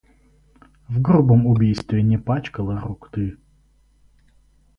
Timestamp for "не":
2.01-2.17